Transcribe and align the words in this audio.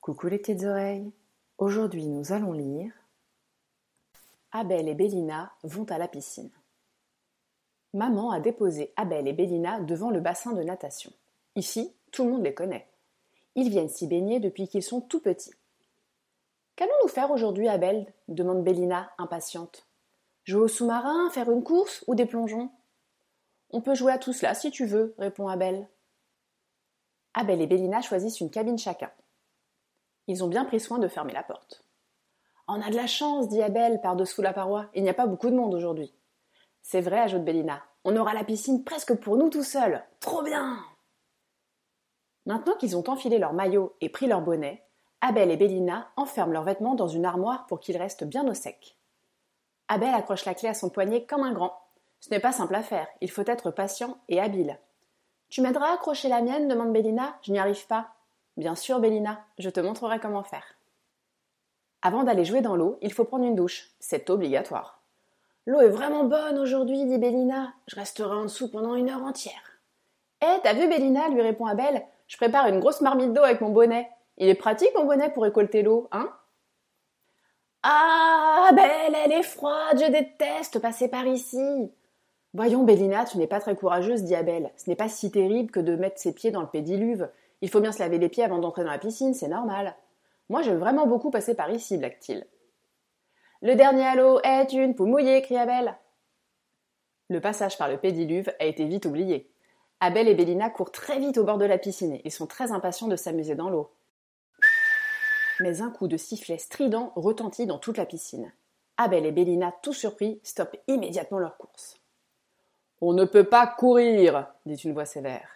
Coucou 0.00 0.28
les 0.28 0.38
petites 0.38 0.62
oreilles. 0.62 1.10
Aujourd'hui, 1.58 2.06
nous 2.06 2.32
allons 2.32 2.52
lire 2.52 2.92
Abel 4.52 4.86
et 4.88 4.94
Bélina 4.94 5.50
vont 5.64 5.86
à 5.86 5.98
la 5.98 6.06
piscine. 6.06 6.50
Maman 7.94 8.30
a 8.30 8.38
déposé 8.38 8.92
Abel 8.94 9.26
et 9.26 9.32
Bélina 9.32 9.80
devant 9.80 10.10
le 10.10 10.20
bassin 10.20 10.52
de 10.52 10.62
natation. 10.62 11.12
Ici, 11.56 11.92
tout 12.12 12.22
le 12.22 12.30
monde 12.30 12.44
les 12.44 12.54
connaît. 12.54 12.91
Ils 13.54 13.70
viennent 13.70 13.88
s'y 13.88 14.06
baigner 14.06 14.40
depuis 14.40 14.68
qu'ils 14.68 14.82
sont 14.82 15.00
tout 15.00 15.20
petits. 15.20 15.54
Qu'allons-nous 16.76 17.08
faire 17.08 17.30
aujourd'hui, 17.30 17.68
Abel? 17.68 18.12
demande 18.28 18.64
Bélina, 18.64 19.10
impatiente. 19.18 19.86
Jouer 20.44 20.62
au 20.62 20.68
sous-marin, 20.68 21.30
faire 21.30 21.50
une 21.50 21.62
course 21.62 22.02
ou 22.06 22.14
des 22.14 22.26
plongeons? 22.26 22.70
On 23.70 23.80
peut 23.80 23.94
jouer 23.94 24.12
à 24.12 24.18
tout 24.18 24.32
cela 24.32 24.54
si 24.54 24.70
tu 24.70 24.86
veux, 24.86 25.14
répond 25.18 25.48
Abel. 25.48 25.88
Abel 27.34 27.60
et 27.60 27.66
Bélina 27.66 28.00
choisissent 28.00 28.40
une 28.40 28.50
cabine 28.50 28.78
chacun. 28.78 29.10
Ils 30.26 30.42
ont 30.44 30.48
bien 30.48 30.64
pris 30.64 30.80
soin 30.80 30.98
de 30.98 31.08
fermer 31.08 31.32
la 31.32 31.42
porte. 31.42 31.84
On 32.68 32.80
a 32.80 32.90
de 32.90 32.96
la 32.96 33.06
chance, 33.06 33.48
dit 33.48 33.62
Abel 33.62 34.00
par-dessous 34.00 34.42
la 34.42 34.52
paroi. 34.52 34.86
Il 34.94 35.02
n'y 35.02 35.10
a 35.10 35.14
pas 35.14 35.26
beaucoup 35.26 35.50
de 35.50 35.56
monde 35.56 35.74
aujourd'hui. 35.74 36.14
C'est 36.80 37.00
vrai, 37.00 37.20
ajoute 37.20 37.44
Bélina. 37.44 37.82
On 38.04 38.16
aura 38.16 38.34
la 38.34 38.44
piscine 38.44 38.84
presque 38.84 39.14
pour 39.14 39.36
nous 39.36 39.50
tout 39.50 39.62
seuls. 39.62 40.02
Trop 40.20 40.42
bien 40.42 40.78
Maintenant 42.46 42.74
qu'ils 42.74 42.96
ont 42.96 43.08
enfilé 43.08 43.38
leur 43.38 43.52
maillot 43.52 43.94
et 44.00 44.08
pris 44.08 44.26
leur 44.26 44.40
bonnet, 44.40 44.84
Abel 45.20 45.50
et 45.50 45.56
Bélina 45.56 46.08
enferment 46.16 46.52
leurs 46.52 46.64
vêtements 46.64 46.94
dans 46.94 47.08
une 47.08 47.24
armoire 47.24 47.66
pour 47.66 47.78
qu'ils 47.78 47.96
restent 47.96 48.24
bien 48.24 48.46
au 48.48 48.54
sec. 48.54 48.96
Abel 49.88 50.14
accroche 50.14 50.44
la 50.44 50.54
clé 50.54 50.68
à 50.68 50.74
son 50.74 50.90
poignet 50.90 51.24
comme 51.24 51.44
un 51.44 51.52
grand. 51.52 51.78
Ce 52.20 52.30
n'est 52.30 52.40
pas 52.40 52.52
simple 52.52 52.74
à 52.74 52.82
faire, 52.82 53.06
il 53.20 53.30
faut 53.30 53.44
être 53.46 53.70
patient 53.70 54.16
et 54.28 54.40
habile. 54.40 54.78
Tu 55.52 55.60
m'aideras 55.60 55.90
à 55.90 55.94
accrocher 55.94 56.28
la 56.28 56.40
mienne 56.40 56.66
demande 56.66 56.94
Bélina. 56.94 57.36
Je 57.42 57.52
n'y 57.52 57.58
arrive 57.58 57.86
pas. 57.86 58.08
Bien 58.56 58.74
sûr, 58.74 59.00
Bélina, 59.00 59.44
je 59.58 59.68
te 59.68 59.80
montrerai 59.80 60.18
comment 60.18 60.42
faire. 60.42 60.64
Avant 62.00 62.24
d'aller 62.24 62.46
jouer 62.46 62.62
dans 62.62 62.74
l'eau, 62.74 62.96
il 63.02 63.12
faut 63.12 63.24
prendre 63.24 63.44
une 63.44 63.54
douche. 63.54 63.90
C'est 64.00 64.30
obligatoire. 64.30 65.02
L'eau 65.66 65.80
est 65.80 65.90
vraiment 65.90 66.24
bonne 66.24 66.58
aujourd'hui, 66.58 67.04
dit 67.04 67.18
Bélina. 67.18 67.74
Je 67.86 67.96
resterai 67.96 68.34
en 68.34 68.44
dessous 68.44 68.70
pendant 68.70 68.94
une 68.94 69.10
heure 69.10 69.22
entière. 69.22 69.78
Eh, 70.40 70.60
t'as 70.62 70.72
vu 70.72 70.88
Bélina 70.88 71.28
lui 71.28 71.42
répond 71.42 71.66
Abel. 71.66 72.02
Je 72.32 72.38
prépare 72.38 72.66
une 72.66 72.80
grosse 72.80 73.02
marmite 73.02 73.34
d'eau 73.34 73.42
avec 73.42 73.60
mon 73.60 73.68
bonnet. 73.68 74.08
Il 74.38 74.48
est 74.48 74.54
pratique 74.54 74.88
mon 74.94 75.04
bonnet 75.04 75.28
pour 75.28 75.42
récolter 75.42 75.82
l'eau, 75.82 76.08
hein? 76.12 76.32
Ah, 77.82 78.68
Abel, 78.70 79.14
elle 79.22 79.32
est 79.32 79.42
froide, 79.42 80.02
je 80.02 80.10
déteste 80.10 80.78
passer 80.78 81.08
par 81.08 81.26
ici. 81.26 81.92
Voyons, 82.54 82.84
Bélina, 82.84 83.26
tu 83.26 83.36
n'es 83.36 83.46
pas 83.46 83.60
très 83.60 83.76
courageuse, 83.76 84.22
dit 84.22 84.34
Abel. 84.34 84.72
Ce 84.78 84.88
n'est 84.88 84.96
pas 84.96 85.10
si 85.10 85.30
terrible 85.30 85.70
que 85.70 85.78
de 85.78 85.94
mettre 85.94 86.18
ses 86.18 86.32
pieds 86.32 86.50
dans 86.50 86.62
le 86.62 86.68
pédiluve. 86.68 87.28
Il 87.60 87.68
faut 87.68 87.80
bien 87.80 87.92
se 87.92 87.98
laver 87.98 88.16
les 88.16 88.30
pieds 88.30 88.44
avant 88.44 88.58
d'entrer 88.58 88.82
dans 88.82 88.92
la 88.92 88.98
piscine, 88.98 89.34
c'est 89.34 89.48
normal. 89.48 89.94
Moi, 90.48 90.62
j'aime 90.62 90.78
vraiment 90.78 91.06
beaucoup 91.06 91.30
passer 91.30 91.54
par 91.54 91.70
ici, 91.70 91.98
blague-t-il. 91.98 92.46
Le 93.60 93.74
dernier 93.74 94.16
l'eau 94.16 94.40
est 94.42 94.72
une 94.72 94.94
poule 94.94 95.10
mouillée, 95.10 95.42
crie 95.42 95.58
Abel. 95.58 95.94
Le 97.28 97.42
passage 97.42 97.76
par 97.76 97.90
le 97.90 97.98
pédiluve 97.98 98.50
a 98.58 98.64
été 98.64 98.86
vite 98.86 99.04
oublié. 99.04 99.52
Abel 100.04 100.26
et 100.26 100.34
Bélina 100.34 100.68
courent 100.68 100.90
très 100.90 101.20
vite 101.20 101.38
au 101.38 101.44
bord 101.44 101.58
de 101.58 101.64
la 101.64 101.78
piscine. 101.78 102.18
Ils 102.24 102.32
sont 102.32 102.48
très 102.48 102.72
impatients 102.72 103.06
de 103.06 103.14
s'amuser 103.14 103.54
dans 103.54 103.70
l'eau. 103.70 103.88
Mais 105.60 105.80
un 105.80 105.90
coup 105.90 106.08
de 106.08 106.16
sifflet 106.16 106.58
strident 106.58 107.12
retentit 107.14 107.66
dans 107.66 107.78
toute 107.78 107.98
la 107.98 108.04
piscine. 108.04 108.52
Abel 108.96 109.24
et 109.24 109.30
Bélina, 109.30 109.72
tout 109.80 109.92
surpris, 109.92 110.40
stoppent 110.42 110.76
immédiatement 110.88 111.38
leur 111.38 111.56
course. 111.56 112.00
On 113.00 113.12
ne 113.12 113.24
peut 113.24 113.44
pas 113.44 113.68
courir, 113.68 114.48
dit 114.66 114.74
une 114.74 114.92
voix 114.92 115.04
sévère. 115.04 115.48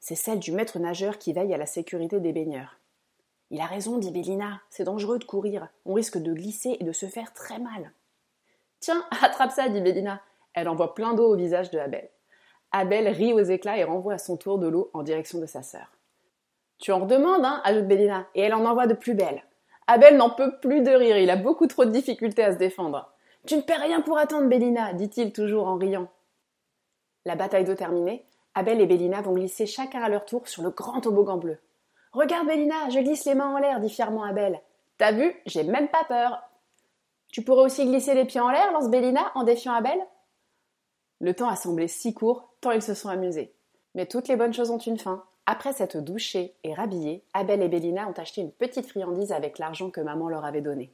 C'est 0.00 0.16
celle 0.16 0.38
du 0.38 0.52
maître 0.52 0.78
nageur 0.78 1.16
qui 1.16 1.32
veille 1.32 1.54
à 1.54 1.58
la 1.58 1.64
sécurité 1.64 2.20
des 2.20 2.34
baigneurs. 2.34 2.76
Il 3.50 3.62
a 3.62 3.66
raison, 3.66 3.96
dit 3.96 4.10
Bélina, 4.10 4.60
c'est 4.68 4.84
dangereux 4.84 5.18
de 5.18 5.24
courir, 5.24 5.66
on 5.86 5.94
risque 5.94 6.18
de 6.18 6.34
glisser 6.34 6.76
et 6.78 6.84
de 6.84 6.92
se 6.92 7.06
faire 7.06 7.32
très 7.32 7.58
mal. 7.58 7.90
Tiens, 8.80 9.02
attrape 9.22 9.52
ça, 9.52 9.70
dit 9.70 9.80
Bélina. 9.80 10.20
Elle 10.52 10.68
envoie 10.68 10.94
plein 10.94 11.14
d'eau 11.14 11.32
au 11.32 11.36
visage 11.36 11.70
de 11.70 11.78
Abel. 11.78 12.10
Abel 12.72 13.08
rit 13.08 13.32
aux 13.32 13.42
éclats 13.42 13.78
et 13.78 13.84
renvoie 13.84 14.14
à 14.14 14.18
son 14.18 14.36
tour 14.36 14.58
de 14.58 14.68
l'eau 14.68 14.90
en 14.92 15.02
direction 15.02 15.38
de 15.38 15.46
sa 15.46 15.62
sœur. 15.62 15.90
Tu 16.78 16.92
en 16.92 17.00
redemandes, 17.00 17.44
hein 17.44 17.60
ajoute 17.64 17.86
Bélina, 17.86 18.26
et 18.34 18.42
elle 18.42 18.54
en 18.54 18.64
envoie 18.64 18.86
de 18.86 18.94
plus 18.94 19.14
belles. 19.14 19.42
Abel 19.86 20.16
n'en 20.16 20.30
peut 20.30 20.58
plus 20.60 20.82
de 20.82 20.90
rire, 20.90 21.16
il 21.16 21.30
a 21.30 21.36
beaucoup 21.36 21.66
trop 21.66 21.84
de 21.84 21.90
difficultés 21.90 22.44
à 22.44 22.52
se 22.52 22.58
défendre. 22.58 23.10
Tu 23.46 23.56
ne 23.56 23.62
perds 23.62 23.80
rien 23.80 24.00
pour 24.02 24.18
attendre, 24.18 24.48
Bélina, 24.48 24.92
dit-il 24.92 25.32
toujours 25.32 25.66
en 25.66 25.76
riant. 25.76 26.08
La 27.24 27.34
bataille 27.36 27.64
d'eau 27.64 27.74
terminée, 27.74 28.24
Abel 28.54 28.80
et 28.80 28.86
Bélina 28.86 29.22
vont 29.22 29.32
glisser 29.32 29.66
chacun 29.66 30.02
à 30.02 30.08
leur 30.08 30.24
tour 30.24 30.46
sur 30.46 30.62
le 30.62 30.70
grand 30.70 31.00
toboggan 31.00 31.38
bleu. 31.38 31.58
Regarde, 32.12 32.46
Bélina, 32.46 32.88
je 32.90 32.98
glisse 33.00 33.24
les 33.24 33.34
mains 33.34 33.54
en 33.54 33.58
l'air, 33.58 33.80
dit 33.80 33.90
fièrement 33.90 34.24
Abel. 34.24 34.60
T'as 34.98 35.12
vu, 35.12 35.34
j'ai 35.46 35.62
même 35.62 35.88
pas 35.88 36.04
peur. 36.04 36.42
Tu 37.30 37.42
pourrais 37.42 37.62
aussi 37.62 37.86
glisser 37.86 38.14
les 38.14 38.24
pieds 38.24 38.40
en 38.40 38.50
l'air, 38.50 38.72
lance 38.72 38.90
Bélina 38.90 39.30
en 39.34 39.44
défiant 39.44 39.74
Abel. 39.74 39.98
Le 41.20 41.34
temps 41.34 41.48
a 41.48 41.56
semblé 41.56 41.88
si 41.88 42.14
court, 42.14 42.48
tant 42.60 42.70
ils 42.70 42.82
se 42.82 42.94
sont 42.94 43.08
amusés. 43.08 43.52
Mais 43.94 44.06
toutes 44.06 44.28
les 44.28 44.36
bonnes 44.36 44.54
choses 44.54 44.70
ont 44.70 44.78
une 44.78 44.98
fin. 44.98 45.24
Après 45.46 45.72
s'être 45.72 46.00
douchés 46.00 46.54
et 46.62 46.74
rhabillés, 46.74 47.24
Abel 47.32 47.62
et 47.62 47.68
Bélina 47.68 48.08
ont 48.08 48.12
acheté 48.12 48.40
une 48.40 48.52
petite 48.52 48.86
friandise 48.86 49.32
avec 49.32 49.58
l'argent 49.58 49.90
que 49.90 50.00
maman 50.00 50.28
leur 50.28 50.44
avait 50.44 50.60
donné. 50.60 50.92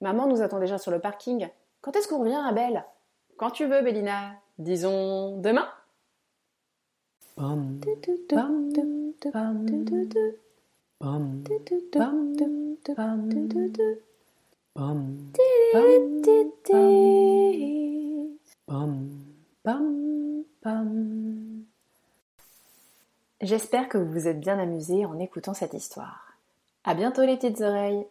Maman 0.00 0.26
nous 0.26 0.42
attend 0.42 0.60
déjà 0.60 0.78
sur 0.78 0.90
le 0.90 1.00
parking. 1.00 1.48
Quand 1.82 1.96
est-ce 1.96 2.08
qu'on 2.08 2.20
revient, 2.20 2.40
Abel? 2.46 2.84
Quand 3.36 3.50
tu 3.50 3.66
veux, 3.66 3.82
Bélina. 3.82 4.34
Disons 4.58 5.36
demain 5.38 5.68
J'espère 23.42 23.88
que 23.88 23.96
vous 23.96 24.12
vous 24.12 24.28
êtes 24.28 24.38
bien 24.38 24.58
amusés 24.58 25.06
en 25.06 25.18
écoutant 25.18 25.54
cette 25.54 25.72
histoire. 25.72 26.34
À 26.84 26.94
bientôt 26.94 27.22
les 27.22 27.36
petites 27.36 27.62
oreilles 27.62 28.04